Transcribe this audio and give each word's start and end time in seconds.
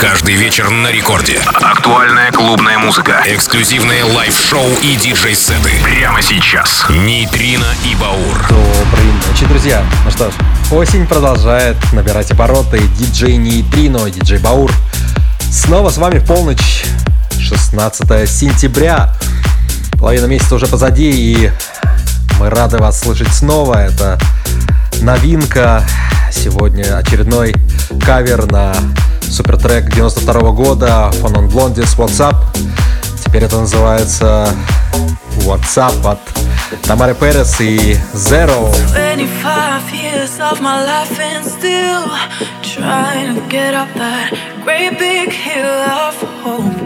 Каждый 0.00 0.36
вечер 0.36 0.70
на 0.70 0.92
рекорде. 0.92 1.40
Актуальная 1.60 2.30
клубная 2.30 2.78
музыка. 2.78 3.20
Эксклюзивные 3.26 4.04
лайв-шоу 4.04 4.68
и 4.80 4.94
диджей-сеты. 4.94 5.72
Прямо 5.82 6.22
сейчас. 6.22 6.86
Нейтрино 6.88 7.66
и 7.84 7.96
Баур. 7.96 8.46
Доброй 8.48 9.06
ночи, 9.26 9.44
друзья. 9.46 9.84
Ну 10.04 10.10
что 10.12 10.30
ж, 10.30 10.34
осень 10.70 11.04
продолжает 11.04 11.76
набирать 11.92 12.30
обороты. 12.30 12.80
Диджей 12.96 13.36
Нейтрино, 13.38 14.08
диджей 14.08 14.38
Баур. 14.38 14.70
Снова 15.50 15.90
с 15.90 15.98
вами 15.98 16.20
в 16.20 16.26
полночь. 16.26 16.84
16 17.40 18.30
сентября. 18.30 19.12
Половина 19.98 20.26
месяца 20.26 20.54
уже 20.54 20.68
позади, 20.68 21.10
и 21.10 21.50
мы 22.38 22.50
рады 22.50 22.78
вас 22.78 23.00
слышать 23.00 23.34
снова. 23.34 23.74
Это 23.82 24.16
новинка. 25.00 25.84
Сегодня 26.30 26.98
очередной 26.98 27.52
кавер 28.04 28.46
на 28.46 28.74
супертрек 29.30 29.94
92 29.94 30.40
-го 30.40 30.52
года 30.52 31.10
Fun 31.22 31.34
on 31.34 31.48
Blondies 31.48 31.96
WhatsApp. 31.96 32.36
Теперь 33.24 33.44
это 33.44 33.58
называется 33.58 34.48
WhatsApp 35.44 36.06
от 36.06 36.18
Тамары 36.82 37.14
Перес 37.14 37.60
и 37.60 37.96
Zero. 38.14 38.70
25 38.92 39.92
years 39.92 40.38
of 40.40 40.60
my 40.60 40.84
life 40.84 41.18
and 41.18 41.44
still 41.44 42.08
trying 42.62 43.34
to 43.34 43.40
get 43.48 43.74
up 43.74 43.88
that 43.94 44.32
great 44.64 44.98
big 44.98 45.32
hill 45.32 45.66
of 45.66 46.14
hope 46.42 46.78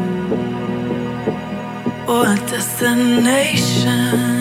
or 2.08 2.26
a 2.26 2.36
destination. 2.50 4.31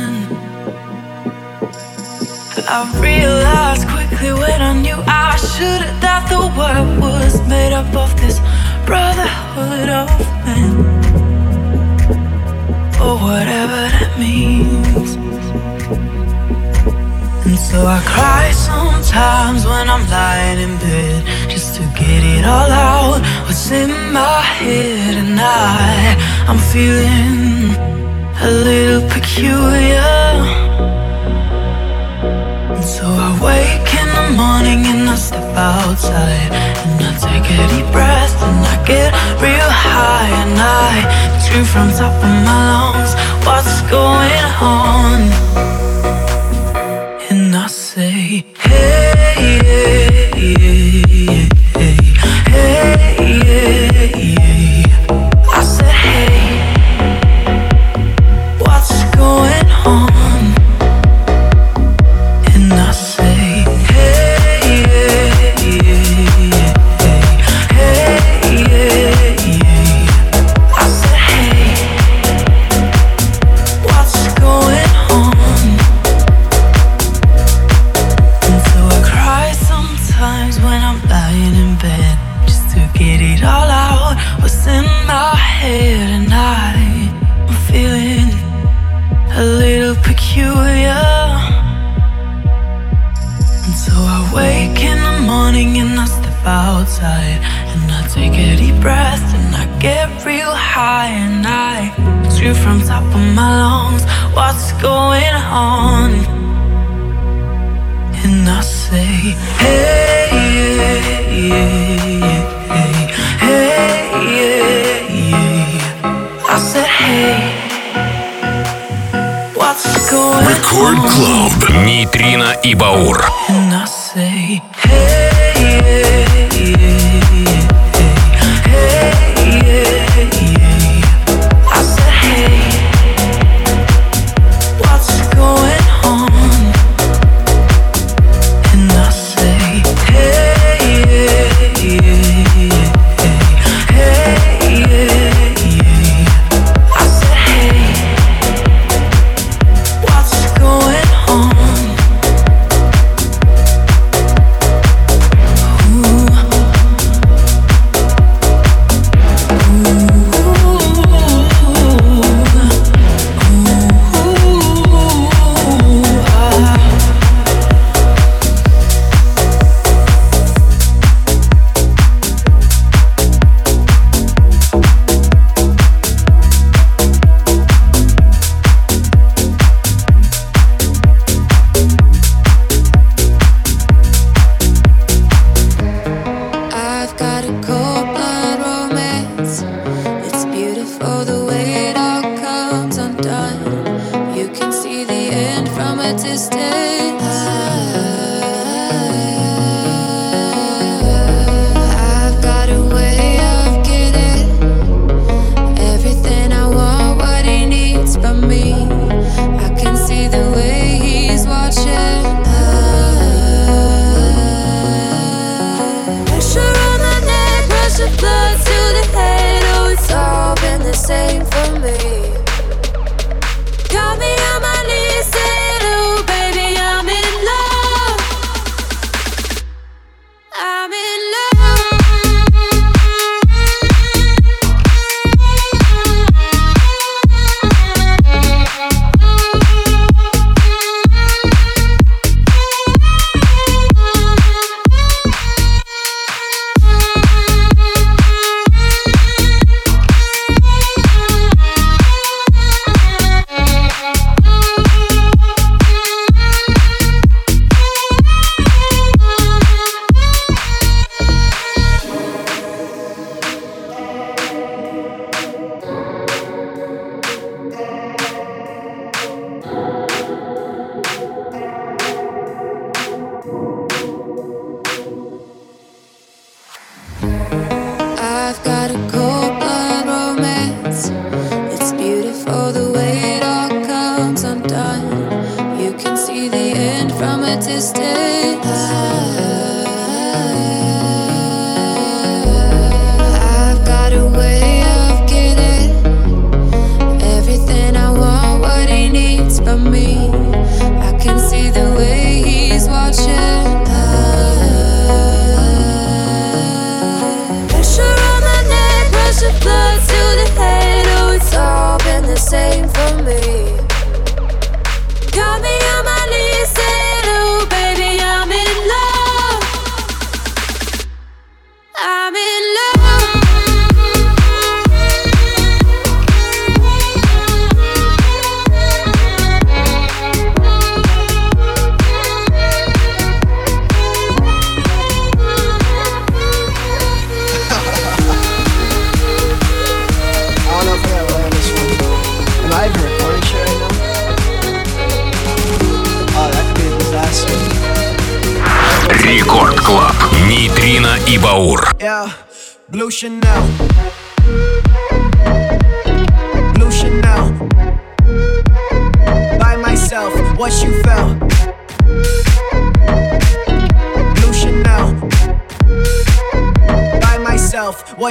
I 2.68 2.80
realized 3.02 3.88
quickly 3.88 4.34
when 4.34 4.62
I 4.62 4.74
knew 4.74 4.98
I 5.08 5.36
should've 5.36 6.02
that 6.02 6.24
the 6.30 6.42
world 6.58 7.00
was 7.00 7.34
made 7.48 7.74
up 7.74 7.94
of 7.96 8.10
this 8.22 8.40
brotherhood 8.86 9.90
of 9.90 10.10
men. 10.46 10.74
Or 13.02 13.16
whatever 13.18 13.82
that 13.96 14.14
means. 14.20 15.16
And 17.46 17.58
so 17.58 17.86
I 17.86 18.00
cry 18.06 18.52
sometimes 18.52 19.66
when 19.66 19.90
I'm 19.90 20.06
lying 20.10 20.60
in 20.60 20.78
bed 20.78 21.50
just 21.50 21.76
to 21.76 21.82
get 22.00 22.22
it 22.36 22.46
all 22.46 22.72
out. 22.72 23.22
What's 23.46 23.72
in 23.72 23.92
my 24.14 24.42
head, 24.42 25.16
and 25.18 25.40
I, 25.40 26.16
I'm 26.48 26.60
feeling 26.72 27.76
a 28.40 28.50
little 28.50 29.10
peculiar. 29.10 31.01
So 32.84 33.06
I 33.06 33.30
wake 33.40 33.94
in 33.94 34.10
the 34.10 34.36
morning 34.36 34.86
and 34.86 35.08
I 35.08 35.16
step 35.16 35.56
outside 35.56 36.52
And 36.52 37.00
I 37.00 37.14
take 37.18 37.46
a 37.46 37.62
deep 37.70 37.92
breath 37.92 38.36
and 38.42 38.66
I 38.66 38.76
get 38.86 39.14
real 39.40 39.72
high 39.86 40.30
And 40.42 40.58
I 40.58 41.40
scream 41.40 41.64
from 41.64 41.92
top 41.92 42.12
of 42.12 42.34
my 42.48 42.60
lungs 42.74 43.14
What's 43.46 43.82
going 43.90 44.46
on? 44.60 45.22
And 47.30 47.56
I 47.56 47.68
say, 47.68 48.44
hey, 48.58 49.11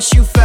what 0.00 0.14
you 0.14 0.24
felt. 0.24 0.39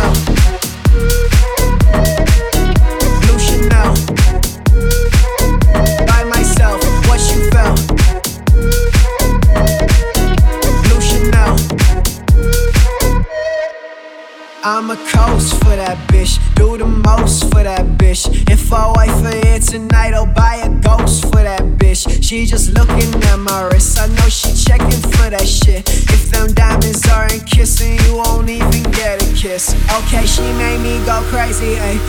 Go 31.66 32.05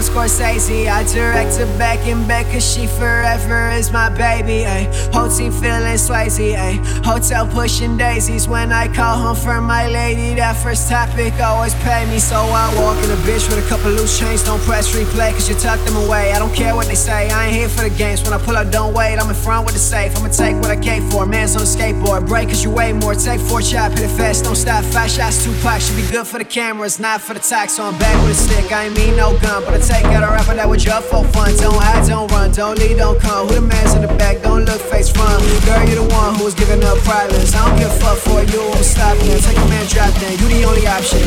I'm 0.00 0.06
Scorsese. 0.06 0.90
I 0.90 1.04
direct 1.12 1.56
her 1.58 1.66
back 1.76 1.98
and 2.08 2.26
back, 2.26 2.46
cause 2.46 2.64
she 2.64 2.86
forever 2.86 3.68
is 3.68 3.92
my 3.92 4.08
baby, 4.08 4.64
ayy. 4.64 4.88
Whole 5.12 5.28
team 5.28 5.52
feeling 5.52 6.00
Swayze, 6.00 6.56
ayy. 6.56 6.78
Hotel 7.04 7.46
pushing 7.46 7.98
daisies 7.98 8.48
when 8.48 8.72
I 8.72 8.88
call 8.88 9.18
home 9.18 9.36
for 9.36 9.60
my 9.60 9.88
lady. 9.88 10.36
That 10.36 10.56
first 10.56 10.88
topic 10.88 11.38
always 11.38 11.74
pay 11.84 12.08
me, 12.10 12.18
so 12.18 12.36
I 12.36 12.72
walk 12.80 12.96
in 13.04 13.10
a 13.10 13.20
bitch 13.28 13.46
with 13.50 13.62
a 13.62 13.68
couple 13.68 13.90
loose 13.90 14.18
chains. 14.18 14.42
Don't 14.42 14.62
press 14.62 14.90
replay, 14.96 15.32
cause 15.32 15.50
you 15.50 15.54
tuck 15.56 15.78
them 15.84 15.96
away. 15.96 16.32
I 16.32 16.38
don't 16.38 16.54
care 16.54 16.74
what 16.74 16.86
they 16.86 16.94
say, 16.94 17.28
I 17.28 17.48
ain't 17.48 17.54
here 17.54 17.68
for 17.68 17.86
the 17.86 17.94
games. 17.94 18.22
When 18.22 18.32
I 18.32 18.38
pull 18.38 18.56
up, 18.56 18.70
don't 18.70 18.94
wait, 18.94 19.18
I'm 19.18 19.28
in 19.28 19.34
front 19.34 19.66
with 19.66 19.74
the 19.74 19.80
safe. 19.80 20.16
I'ma 20.16 20.28
take 20.28 20.56
what 20.62 20.70
I 20.70 20.80
came 20.80 21.10
for. 21.10 21.26
Man's 21.26 21.56
on 21.56 21.62
a 21.62 21.66
skateboard, 21.66 22.26
break 22.26 22.48
cause 22.48 22.64
you 22.64 22.70
weigh 22.70 22.94
more. 22.94 23.14
Take 23.14 23.40
four 23.40 23.60
chop, 23.60 23.92
hit 23.92 24.08
it 24.08 24.16
fast, 24.16 24.44
don't 24.44 24.56
stop. 24.56 24.82
Five 24.82 25.10
shots, 25.10 25.44
two 25.44 25.52
packs, 25.60 25.88
should 25.88 25.96
be 25.96 26.10
good 26.10 26.26
for 26.26 26.38
the 26.38 26.46
cameras, 26.46 26.98
not 26.98 27.20
for 27.20 27.34
the 27.34 27.40
tax. 27.40 27.74
So 27.74 27.84
I'm 27.84 27.98
back 27.98 28.16
with 28.22 28.32
a 28.32 28.34
stick, 28.34 28.72
I 28.72 28.86
ain't 28.86 28.96
mean 28.96 29.14
no 29.14 29.38
gun, 29.40 29.62
but 29.62 29.74
I 29.74 29.89
take 29.90 30.06
out 30.06 30.22
a 30.22 30.30
rapper 30.30 30.54
that 30.54 30.68
was 30.68 30.82
just 30.84 31.08
for 31.08 31.24
fun. 31.34 31.54
Don't 31.56 31.74
hide, 31.74 32.06
don't 32.06 32.30
run, 32.30 32.52
don't 32.52 32.78
lead, 32.78 32.98
don't 32.98 33.18
come. 33.20 33.48
Who 33.48 33.54
the 33.54 33.60
man's 33.60 33.94
in 33.94 34.02
the 34.02 34.12
back, 34.14 34.42
don't 34.42 34.64
look 34.64 34.80
face 34.80 35.10
front. 35.10 35.42
Girl, 35.66 35.82
you 35.88 35.96
the 35.96 36.06
one 36.14 36.34
who 36.36 36.44
was 36.44 36.54
giving 36.54 36.82
up 36.84 36.98
problems. 36.98 37.54
I 37.54 37.66
don't 37.66 37.78
give 37.78 37.90
a 37.90 38.00
fuck 38.00 38.18
for 38.18 38.42
you, 38.44 38.60
won't 38.70 38.84
stop 38.84 39.16
then. 39.18 39.38
Take 39.40 39.58
a 39.58 39.66
man, 39.68 39.86
drop 39.86 40.14
then, 40.20 40.32
you 40.38 40.46
the 40.54 40.64
only 40.64 40.86
option. 40.86 41.24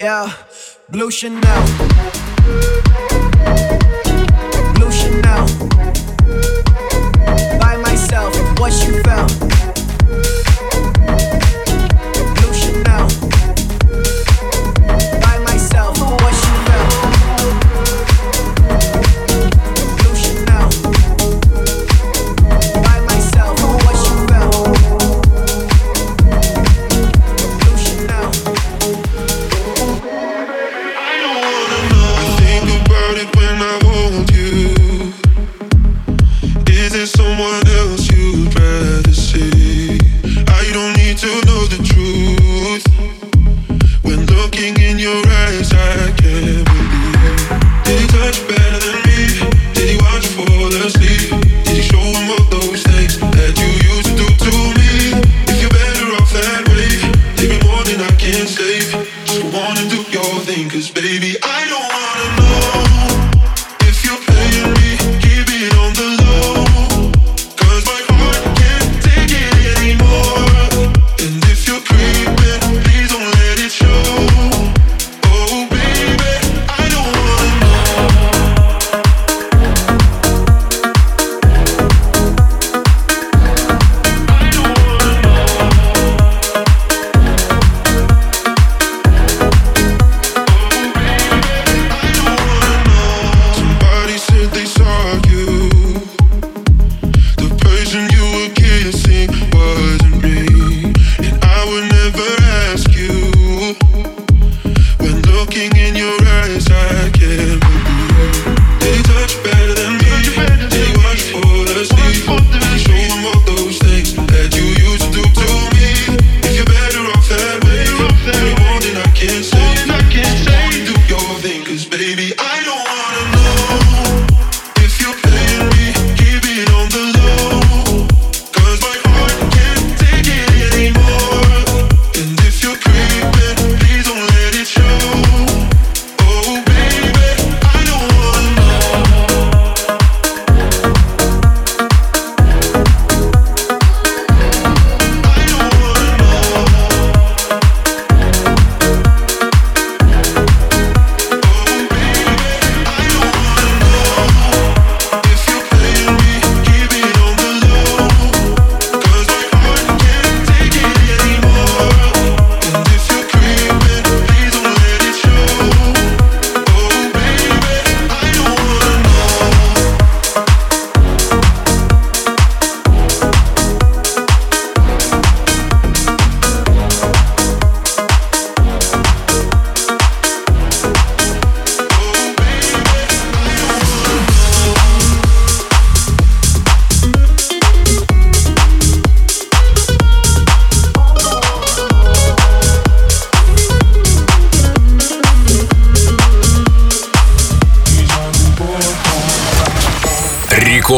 Yeah, 0.00 0.32
Blue 0.88 1.10
Chanel. 1.10 1.62
Blue 4.74 4.92
Chanel. 4.92 5.44
By 7.60 7.76
myself, 7.76 8.32
what 8.58 8.72
you 8.86 9.02
felt. 9.02 9.47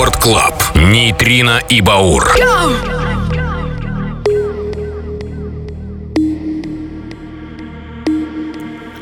Рекорд 0.00 0.16
Клаб. 0.16 0.54
Нейтрино 0.76 1.60
и 1.68 1.82
Баур. 1.82 2.24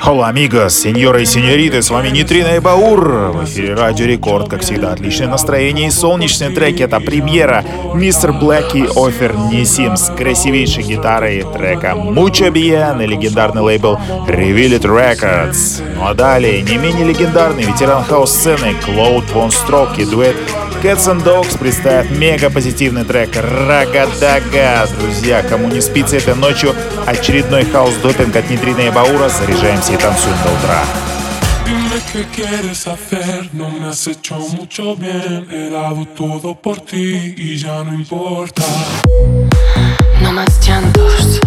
Hola, 0.05 0.31
amigos, 0.31 0.71
сеньоры 0.71 1.23
и 1.23 1.25
сеньориты, 1.25 1.83
с 1.83 1.91
вами 1.91 2.09
Нитрина 2.09 2.57
и 2.57 2.59
Баур. 2.59 3.31
В 3.33 3.45
эфире 3.45 3.75
Радио 3.75 4.07
Рекорд, 4.07 4.49
как 4.49 4.63
всегда, 4.63 4.93
отличное 4.93 5.29
настроение 5.29 5.87
и 5.87 5.91
солнечные 5.93 6.51
треки. 6.51 6.83
Это 6.83 6.99
премьера 6.99 7.65
Мистер 7.95 8.33
Блэки 8.33 8.89
Офер 8.97 9.37
Несим 9.37 9.97
с 9.97 10.13
красивейшей 10.13 10.83
гитарой 10.83 11.47
трека 11.55 11.93
Mucho 11.95 12.51
Bien 12.51 12.95
на 12.95 13.03
легендарный 13.03 13.63
лейбл 13.63 14.01
Reveal 14.27 14.81
It 14.81 14.83
Records. 14.83 15.81
Ну 15.95 16.09
а 16.09 16.15
далее 16.15 16.61
не 16.63 16.77
менее 16.77 17.07
легендарный 17.07 17.63
ветеран 17.63 18.03
хаос-сцены 18.03 18.75
Клоуд 18.85 19.31
Вон 19.31 19.53
Строк 19.53 19.97
и 19.99 20.05
дуэт 20.05 20.35
Cats 20.83 21.09
and 21.09 21.25
Dogs 21.25 21.59
представят 21.59 22.09
мега 22.11 22.51
позитивный 22.51 23.05
трек 23.05 23.31
Рагадага. 23.35 24.87
Друзья, 25.01 25.43
кому 25.43 25.67
не 25.69 25.81
спится 25.81 26.17
этой 26.17 26.37
ночью, 26.37 26.73
очередной 27.05 27.65
хаос-допинг 27.65 28.37
от 28.37 28.49
Нитрина 28.49 28.83
и 28.83 28.91
Баура. 28.91 29.29
Заряжаемся 29.29 29.95
и 29.95 29.97
танцуем 29.97 30.37
до 30.45 30.51
утра. 30.53 30.85
Dime 31.67 32.01
qué 32.13 32.25
quieres 32.35 32.87
hacer, 32.87 33.49
no 33.53 33.69
me 33.71 33.89
has 33.89 34.07
hecho 34.07 34.37
mucho 34.57 34.95
bien. 34.95 35.49
He 35.51 35.69
dado 35.69 36.07
todo 36.17 36.55
por 36.55 36.81
ti 36.81 37.35
y 37.37 37.57
ya 37.57 37.83
no 37.83 37.93
importa. 37.93 38.63
No 40.23 40.33
más 40.33 40.49
llantos, 40.65 41.41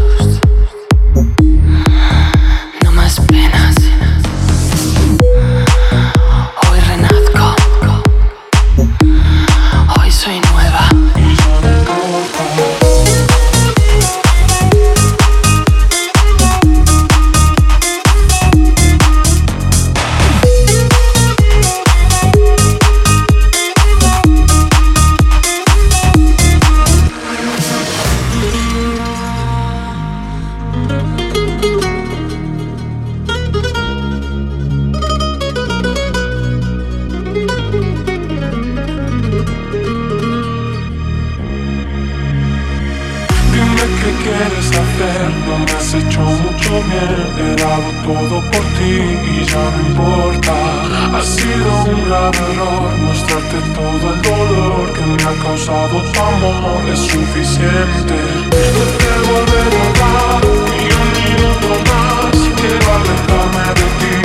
error 52.50 52.90
Mostrarte 53.06 53.60
todo 53.76 54.06
el 54.14 54.22
dolor 54.22 54.94
que 54.94 55.02
me 55.02 55.24
ha 55.24 55.34
causado 55.44 55.96
tu 56.12 56.20
amor 56.20 56.82
Es 56.92 57.00
suficiente. 57.00 58.16
Te 58.52 59.14
volver 59.30 59.72
a 59.82 59.88
dar 60.00 60.44
y 60.44 60.90
un 61.02 61.10
minuto 61.18 61.70
más 61.90 62.36
Quiero 62.60 62.88
alejarme 62.98 63.66
de 63.80 63.88
ti. 64.00 64.16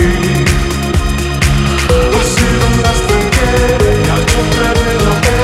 Pues 2.12 2.28
si 2.34 2.48
dudaste 2.62 3.14
en 3.20 3.26
que 3.34 3.50
ya 4.06 4.16
yo 4.30 4.40
te 4.54 4.66
delaté 4.80 5.40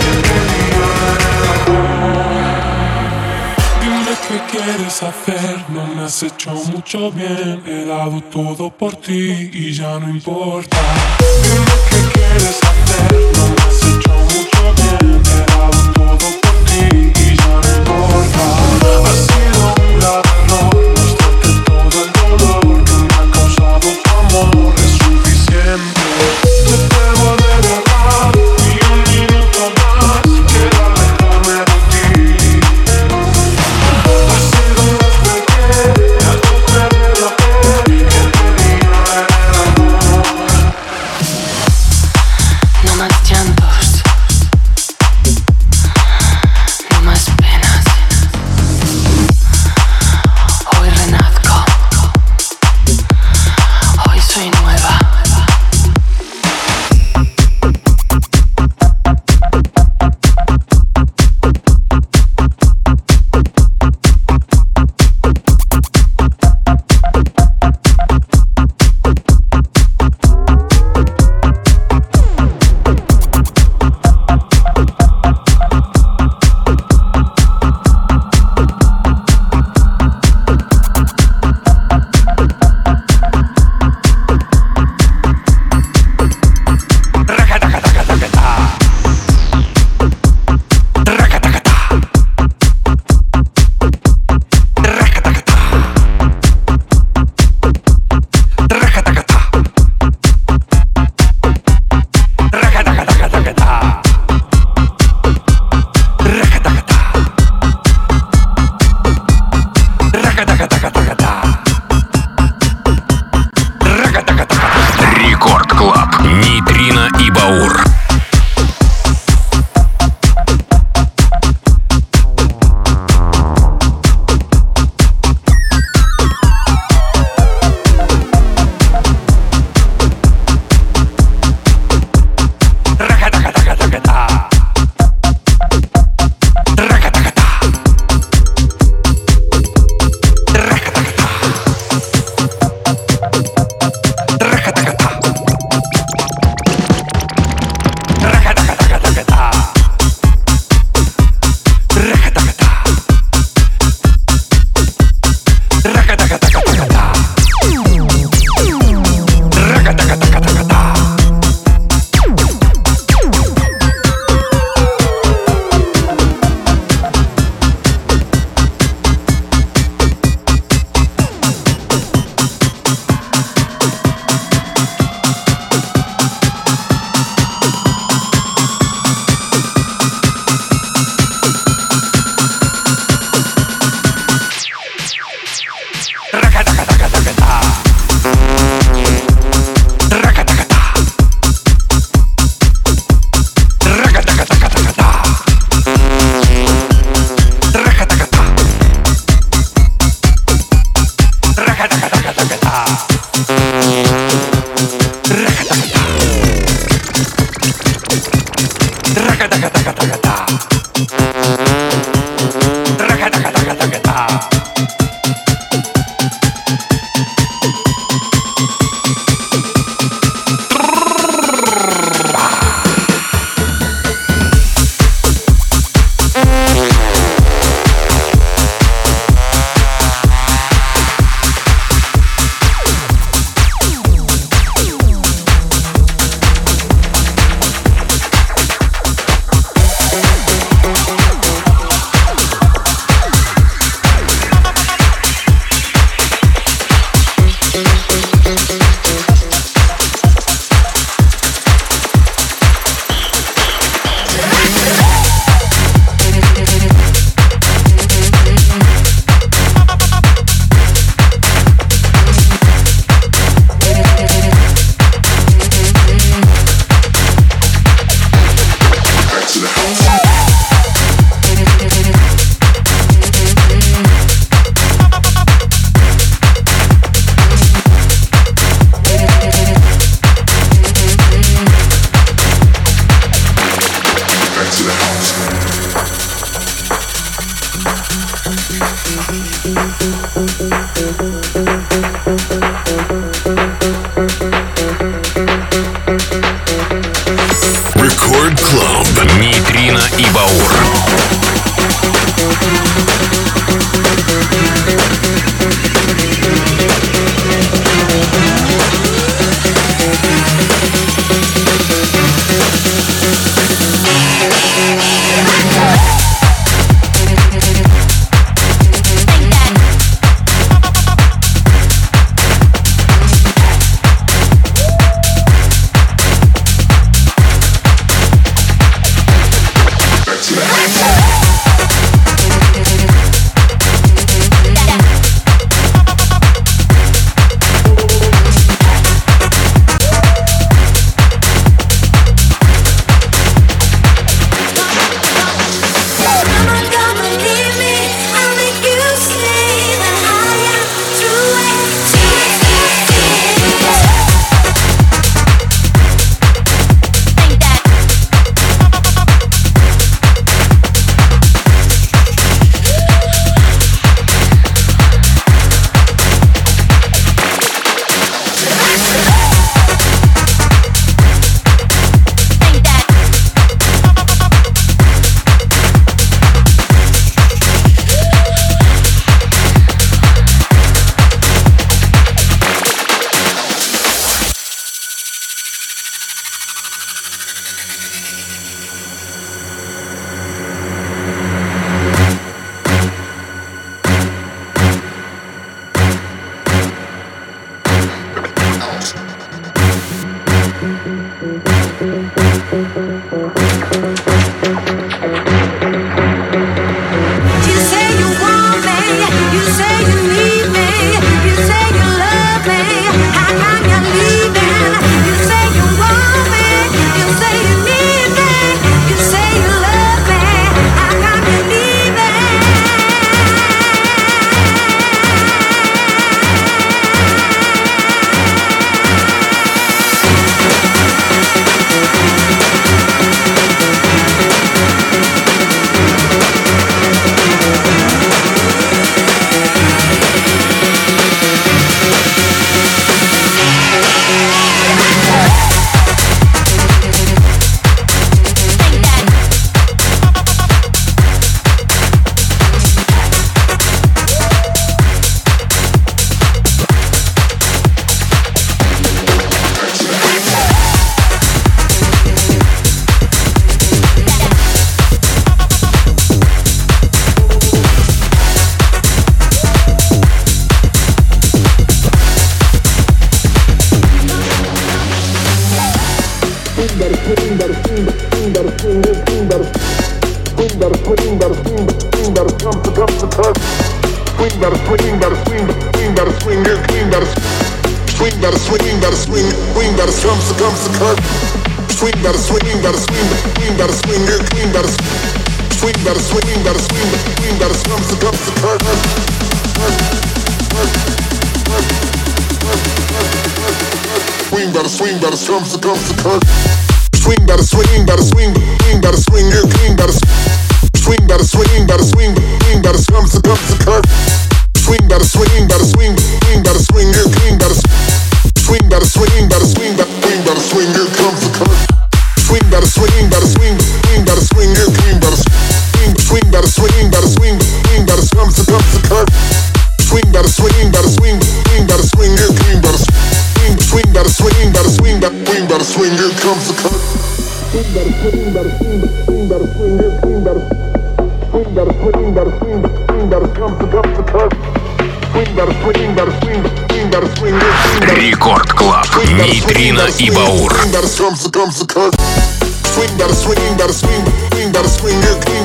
Que 0.00 0.12
tenía 0.28 0.88
error 1.54 1.92
Dime 3.80 4.14
qué 4.26 4.38
quieres 4.50 4.96
hacer 5.02 5.54
No 5.68 5.82
me 5.94 6.00
has 6.04 6.18
hecho 6.22 6.50
mucho 6.72 6.98
bien 7.12 7.62
He 7.66 7.84
dado 7.84 8.20
todo 8.22 8.70
por 8.70 8.96
ti 8.96 9.50
y 9.52 9.72
ya 9.72 9.98
no 9.98 10.08
importa. 10.08 10.78
Dime 11.42 11.71
is 12.44 12.60
up 12.64 12.76
there. 12.86 13.61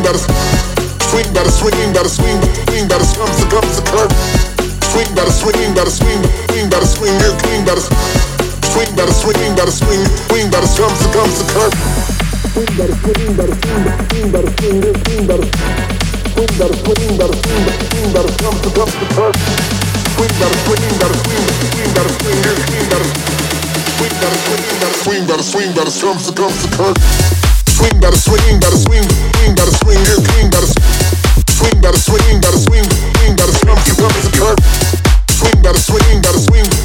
better 0.08 0.24
swing 1.12 1.28
better 1.36 1.52
swinging 1.52 1.92
better 1.92 2.08
swing 2.08 2.40
swing 2.72 2.88
better 2.88 3.04
slump 3.04 3.28
the 3.36 3.44
clump 3.52 3.68
the 3.76 3.84
curve 3.92 4.12
swing 4.88 5.10
better 5.12 5.36
swinging 5.36 5.76
better 5.76 5.92
swing 5.92 6.24
swing 6.48 6.70
better 6.72 6.88
swing 6.88 7.12
you 7.20 7.32
clean 7.44 7.68
better 7.68 7.84
swing 8.72 8.88
better 8.96 9.12
swinging 9.12 9.52
better 9.60 9.72
swing 9.72 10.00
swing 10.32 10.48
better 10.48 10.70
slump 10.72 10.96
the 11.04 11.12
clump 11.12 11.28
the 11.36 11.46
curve 11.52 11.76
swing 12.56 12.72
better 12.80 12.96
swinging 13.04 13.34
better 13.36 13.56
swing 13.60 13.84
swing 14.08 14.28
better 14.32 14.52
swing 14.56 14.80
you 14.80 14.94
clean 15.04 15.24
better 15.28 15.48
swing 16.32 16.52
better 16.56 16.78
swinging 16.88 17.14
better 17.20 17.38
swing 17.44 17.64
swing 17.68 18.08
better 18.16 18.32
slump 18.40 18.58
the 18.64 18.72
clump 18.72 18.92
the 18.96 19.08
curve 19.12 19.38
swing 20.16 20.34
better 20.40 20.60
swinging 20.64 20.96
better 21.04 21.20
swing 21.20 21.44
swing 21.68 21.92
better 21.92 22.14
swing 22.16 22.40
you 22.48 22.56
clean 22.64 22.86
better 22.88 23.10
swing 24.00 24.16
better 24.24 24.40
swinging 24.40 24.78
better 24.80 24.98
swing 25.04 25.24
better 25.28 25.44
swing 25.52 25.70
better 25.76 25.92
slump 25.92 26.20
the 26.24 26.32
clump 26.32 26.56
the 26.64 26.72
curve 26.80 27.57
swing, 27.78 28.00
gotta 28.00 28.18
swing, 28.18 28.60
gotta 28.60 28.78
swing, 28.78 29.04
swing, 29.06 29.56
gotta 29.56 29.72
swing, 29.78 30.00
here, 30.06 30.18
swing, 30.18 30.50
gotta 30.50 30.68
swing, 30.68 31.82
gotta 31.82 32.00
swing, 32.00 32.42
gotta 32.42 32.58
swing, 32.58 32.90
swing, 32.90 33.36
gotta 33.38 33.54
swing, 33.54 33.78
keep 33.86 34.00
up 34.02 34.14
as 34.18 34.26
a 34.26 34.34
curve, 34.34 34.60
swing, 35.30 35.62
gotta 35.62 35.80
swing, 35.80 36.22
gotta 36.22 36.40
swing. 36.40 36.77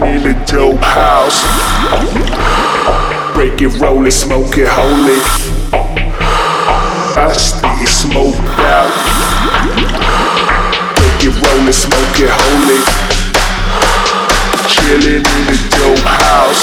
living 0.00 0.16
in 0.16 0.22
the 0.22 0.44
dope 0.46 0.80
house. 0.80 1.42
Break 3.34 3.60
it, 3.62 3.78
roll 3.80 4.06
it, 4.06 4.12
smoke 4.12 4.56
it, 4.56 4.68
hold 4.68 5.08
it. 5.08 5.22
I 7.16 7.32
stay 7.32 7.84
smoked 7.86 8.38
out. 8.60 8.92
Break 10.96 11.24
it, 11.24 11.34
roll 11.42 11.68
it, 11.68 11.72
smoke 11.72 12.18
it, 12.20 12.30
hold 12.30 12.70
it. 12.76 12.86
Chilling 14.68 15.24
in 15.24 15.44
the 15.46 15.58
dope 15.70 16.04
house. 16.04 16.62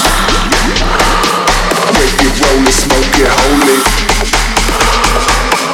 Break 1.94 2.20
it, 2.22 2.34
roll 2.42 2.68
it, 2.68 2.74
smoke 2.74 3.18
it, 3.20 3.30
hold 3.30 3.70
it. 3.70 3.86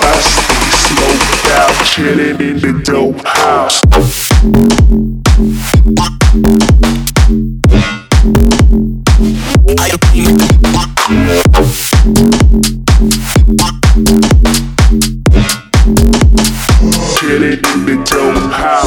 I 0.01 0.19
stay 0.21 0.69
smoked 0.87 1.45
out, 1.57 1.85
Chilling 1.85 2.39
in 2.41 2.59
the 2.59 2.81
dope 2.83 3.25
house 3.25 4.28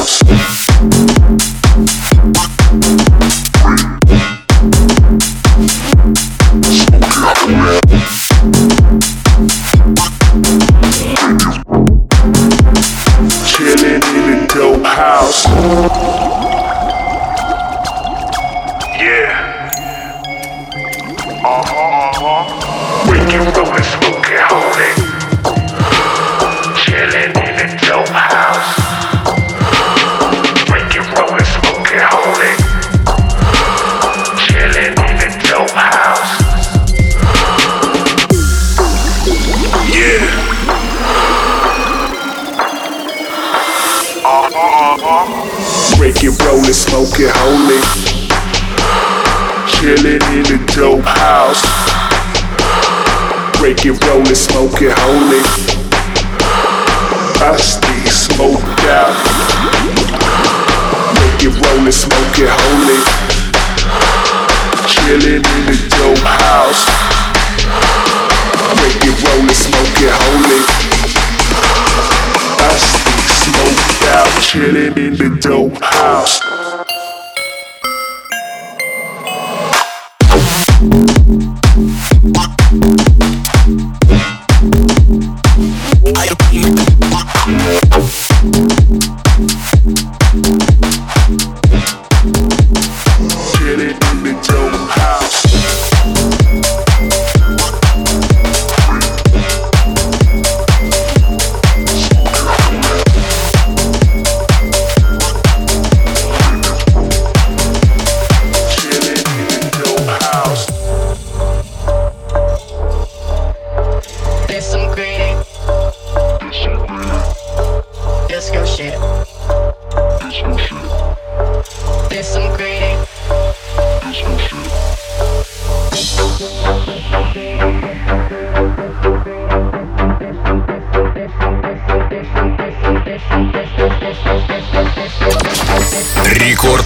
house. 0.03 0.22
dope. 75.43 75.92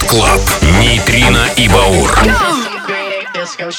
Клаб. 0.08 0.40
Нейтрино 0.80 1.46
и 1.56 1.68
Баур. 1.68 2.10
Disco 3.34 3.70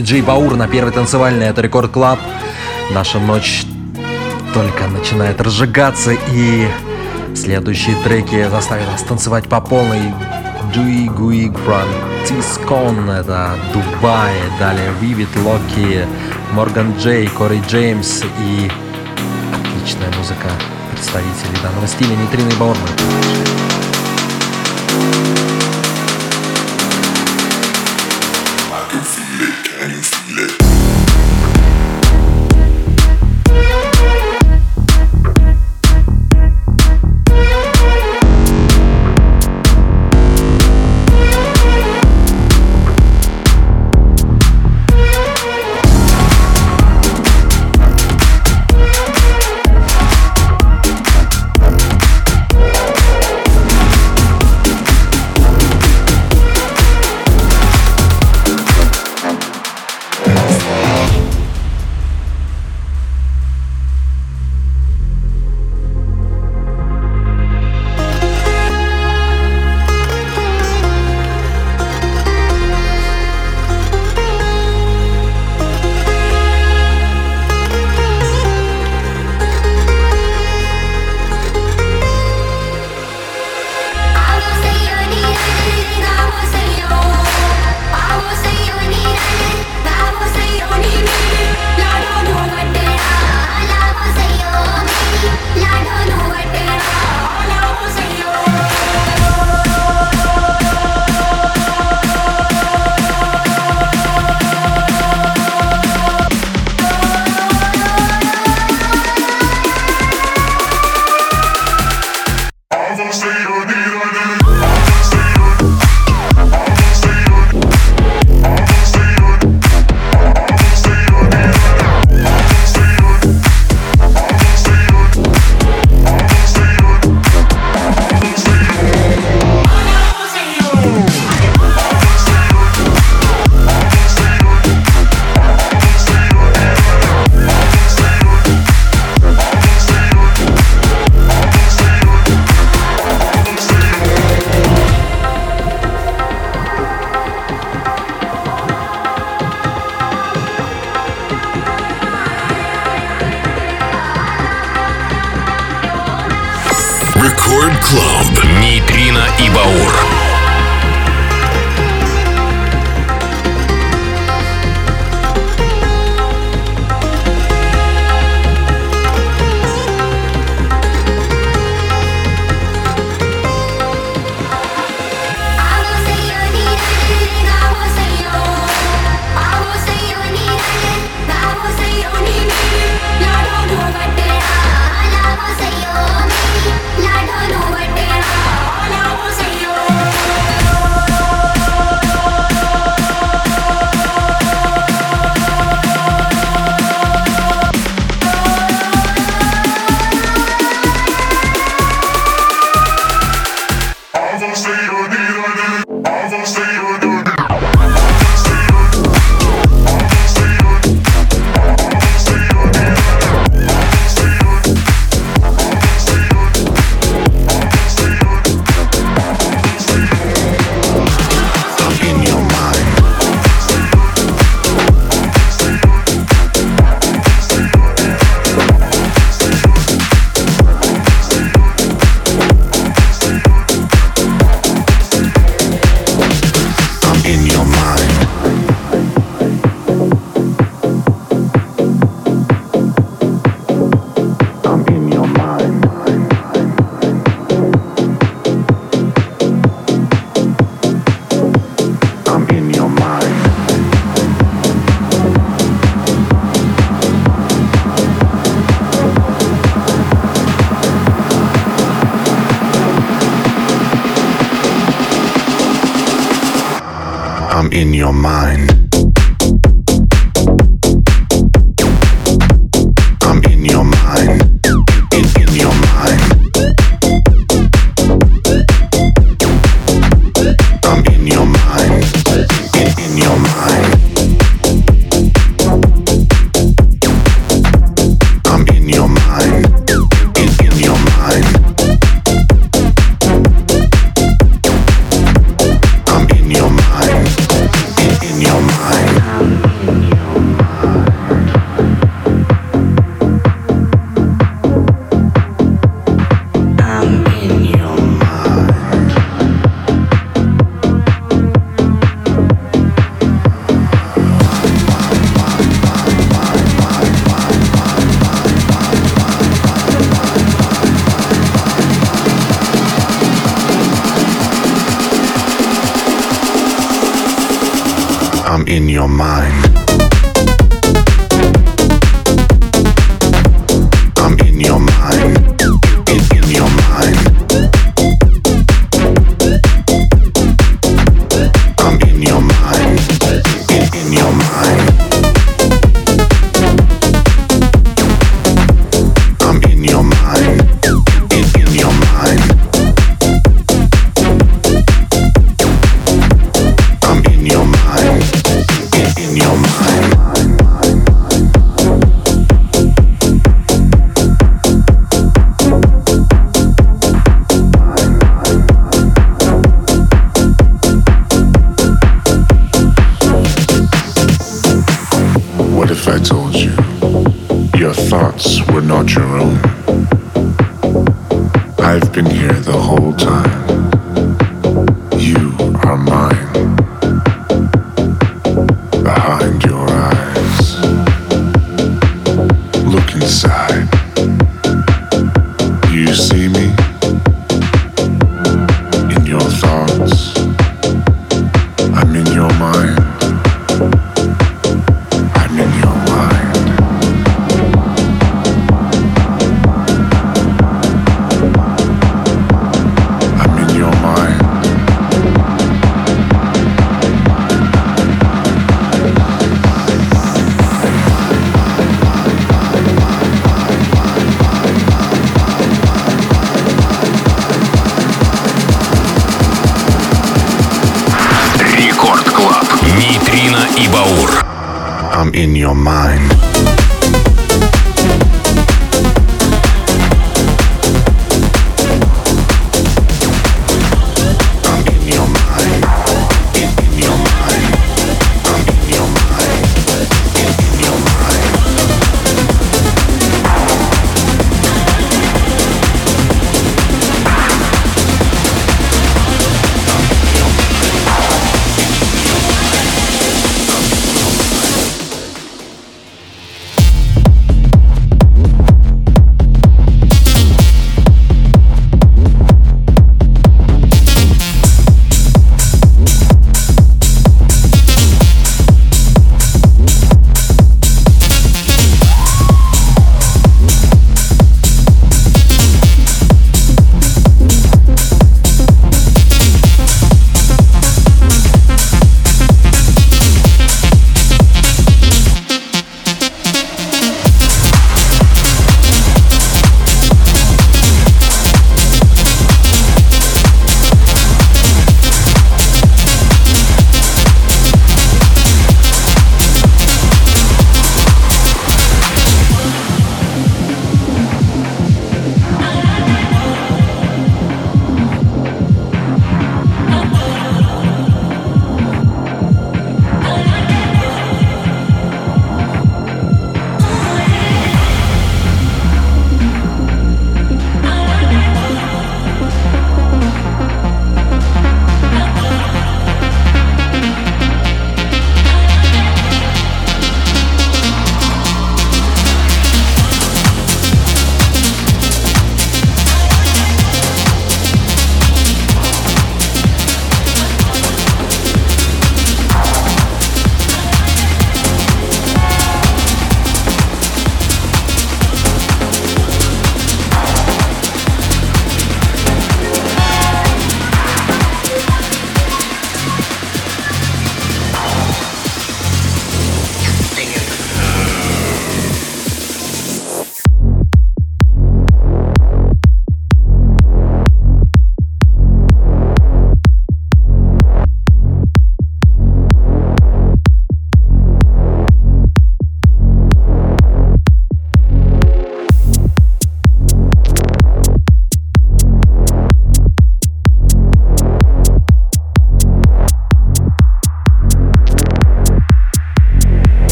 диджей 0.00 0.22
Баур 0.22 0.56
на 0.56 0.66
первой 0.66 0.92
танцевальной, 0.92 1.48
это 1.48 1.60
Рекорд 1.60 1.92
Клаб. 1.92 2.18
Наша 2.90 3.18
ночь 3.18 3.64
только 4.54 4.86
начинает 4.88 5.40
разжигаться 5.42 6.12
и 6.12 6.68
следующие 7.36 7.94
треки 8.02 8.48
заставят 8.48 8.90
нас 8.90 9.02
танцевать 9.02 9.46
по 9.48 9.60
полной 9.60 10.00
Дуи 10.74 11.08
Гуи 11.08 11.48
Гран 11.48 11.88
Тискон, 12.26 13.10
это 13.10 13.56
Дубай, 13.74 14.32
далее 14.58 14.90
Vivid, 15.02 15.28
Локи, 15.44 16.06
Морган 16.52 16.94
Джей, 16.98 17.26
Кори 17.28 17.62
Джеймс 17.68 18.22
и 18.40 18.70
отличная 19.52 20.10
музыка 20.16 20.48
представителей 20.92 21.62
данного 21.62 21.86
стиля 21.86 22.16
Нитрины 22.16 22.50
Борна. 22.58 23.39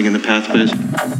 something 0.00 0.06
in 0.06 0.12
the 0.14 0.26
pathways? 0.26 1.19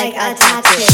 like 0.00 0.14
a 0.14 0.34
tattoo. 0.34 0.86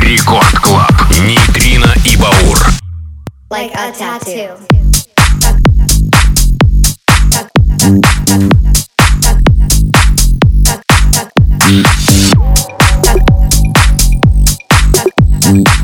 Рекорд 0.00 0.58
Клаб. 0.60 0.90
Нейтрино 1.20 1.94
и 2.04 2.16
Баур. 2.16 2.58
Like 3.50 3.72
a 3.74 3.92
tattoo. 3.92 4.58
Mm-hmm. 15.46 15.83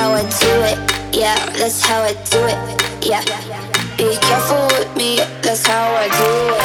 how 0.00 0.12
I 0.14 0.22
do 0.22 0.52
it. 0.70 0.78
Yeah, 1.14 1.36
that's 1.58 1.82
how 1.82 2.00
I 2.00 2.14
do 2.32 2.40
it. 2.52 2.58
Yeah, 3.04 3.22
be 3.98 4.16
careful 4.16 4.64
with 4.78 4.96
me. 4.96 5.16
That's 5.42 5.66
how 5.66 5.94
I 5.94 6.08
do 6.08 6.54
it. 6.54 6.59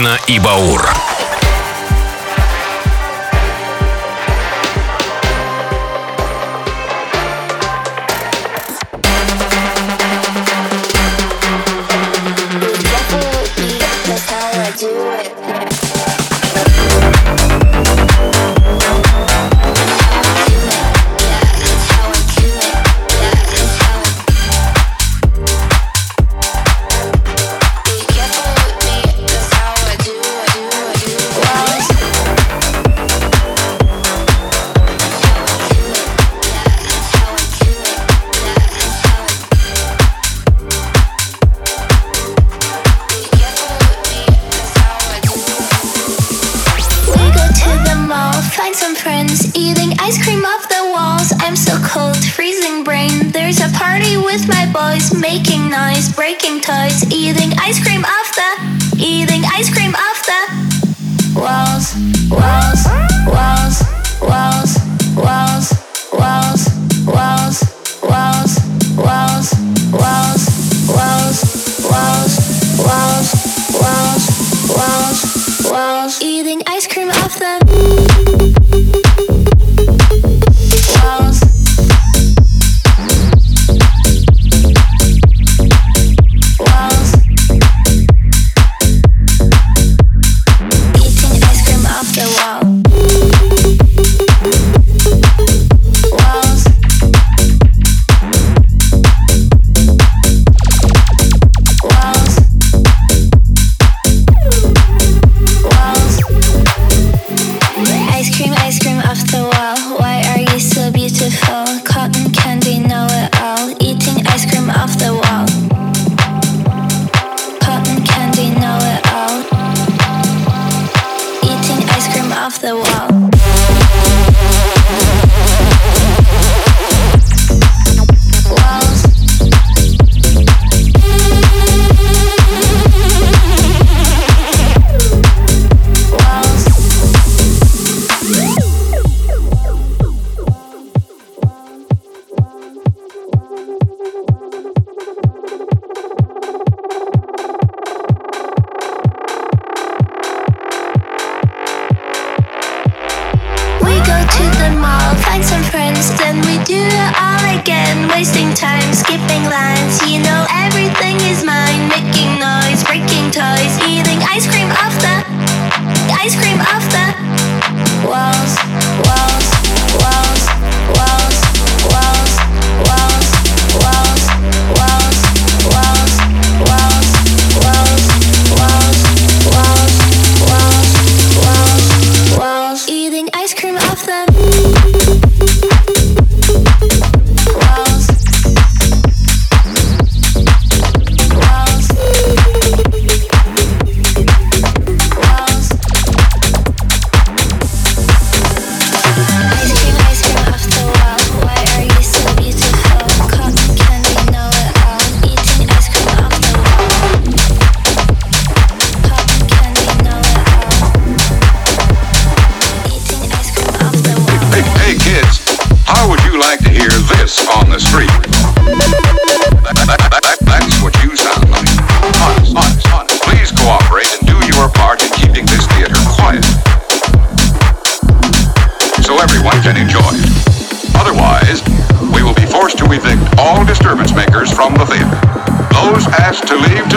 Афина 0.00 0.18
и 0.28 0.38
Баур. 0.38 1.09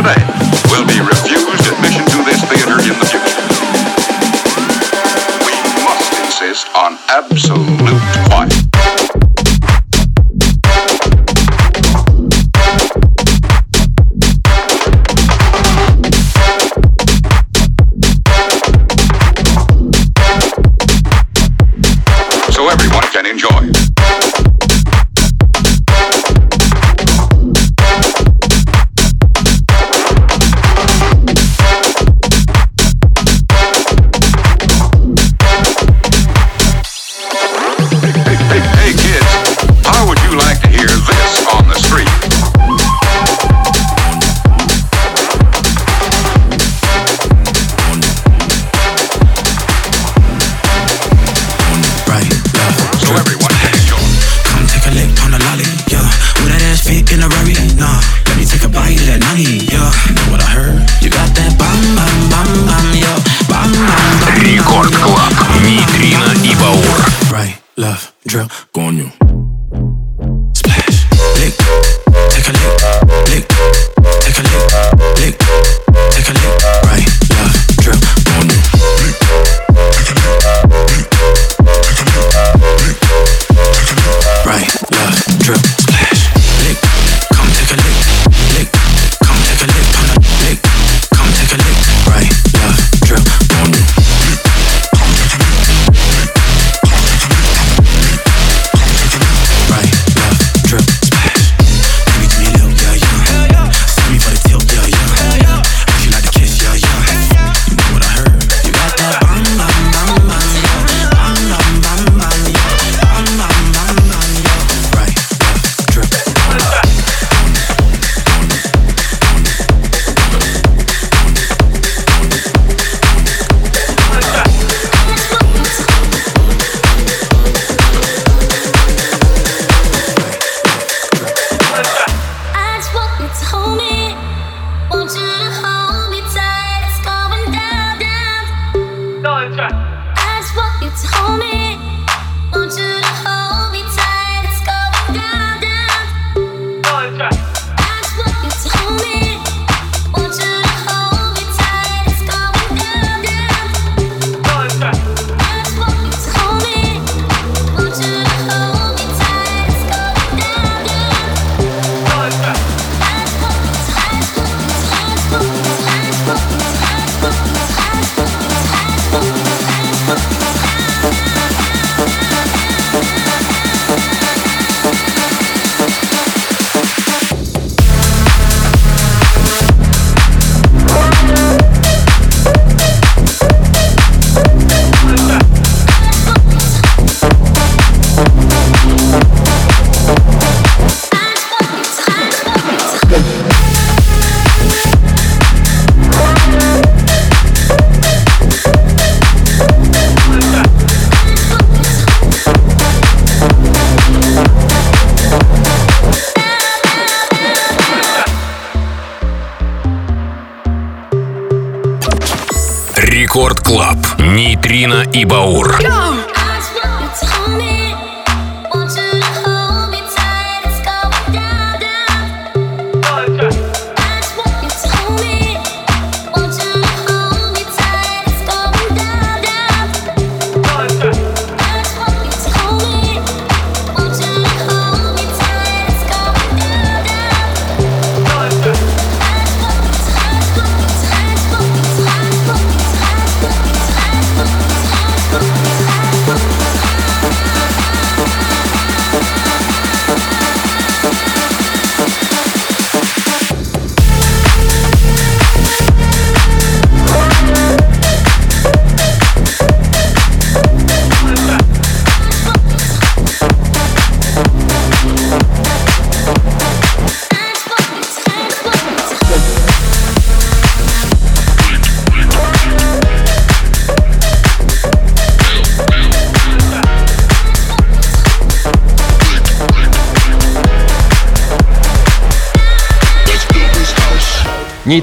Today 0.03 0.52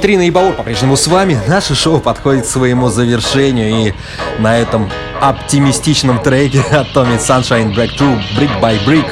Нейтрино 0.01 0.23
и 0.23 0.31
Баур 0.31 0.55
по-прежнему 0.55 0.97
с 0.97 1.07
вами. 1.09 1.39
Наше 1.47 1.75
шоу 1.75 2.01
подходит 2.01 2.47
к 2.47 2.49
своему 2.49 2.89
завершению. 2.89 3.89
И 3.89 3.95
на 4.39 4.57
этом 4.57 4.91
оптимистичном 5.21 6.23
треке 6.23 6.63
от 6.63 6.87
Tommy 6.95 7.19
Sunshine 7.19 7.75
Breakthrough 7.75 8.19
Brick 8.35 8.61
by 8.63 8.83
Brick 8.87 9.05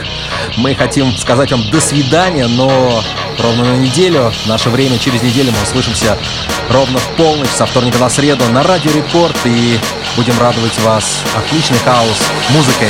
мы 0.57 0.75
хотим 0.75 1.13
сказать 1.13 1.53
вам 1.53 1.61
до 1.71 1.79
свидания, 1.83 2.47
но 2.47 3.03
ровно 3.39 3.65
на 3.65 3.77
неделю, 3.77 4.33
наше 4.47 4.71
время 4.71 4.99
через 4.99 5.23
неделю 5.23 5.53
мы 5.53 5.63
услышимся 5.63 6.17
ровно 6.71 6.99
в 6.99 7.07
полночь 7.19 7.51
со 7.51 7.67
вторника 7.67 7.99
до 7.99 8.09
среду 8.09 8.45
на 8.55 8.63
Радио 8.63 8.91
Рекорд 8.93 9.37
и 9.45 9.79
будем 10.17 10.41
радовать 10.41 10.79
вас 10.81 11.05
отличный 11.37 11.79
хаос 11.81 12.19
музыкой. 12.49 12.89